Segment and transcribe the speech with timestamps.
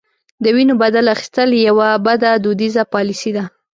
[0.43, 3.43] د وینو بدل اخیستل یوه بده دودیزه پالیسي ده.